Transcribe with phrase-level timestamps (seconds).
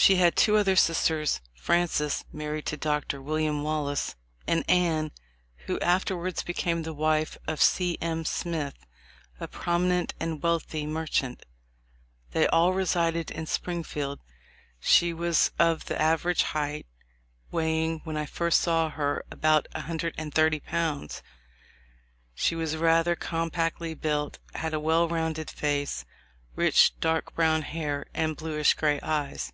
[0.00, 3.20] She had two other sisters, Frances, mar ried to Dr.
[3.20, 4.14] William Wallace,
[4.46, 5.10] and Anne,
[5.66, 7.98] who after wards became the wife of C.
[8.00, 8.24] M.
[8.24, 8.86] Smith,
[9.40, 11.44] a prominent and wealthy merchant.
[12.30, 14.20] They all resided in Spring field.
[14.78, 16.86] She was of the average height,
[17.50, 21.24] weighing when I first saw her about a hundred and thirty pounds.
[22.36, 26.04] She was rather compactly built, had a well rounded face,
[26.54, 29.52] rich dark brown hair, and bluish gray eyes.